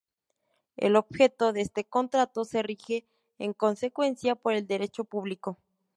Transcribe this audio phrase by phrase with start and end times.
[0.77, 3.05] El objeto de este contrato se rige,
[3.37, 5.59] en consecuencia, por el Derecho público.